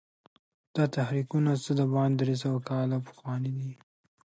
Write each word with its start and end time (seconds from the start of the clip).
دا 0.75 0.85
تحریکونه 0.95 1.51
څه 1.63 1.71
باندې 1.93 2.15
درې 2.21 2.35
سوه 2.43 2.59
کاله 2.69 2.97
پخواني 3.07 3.51
دي. 3.57 3.71